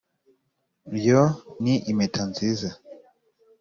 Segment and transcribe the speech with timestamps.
[0.99, 1.21] iyo
[1.63, 2.69] ni impeta nziza.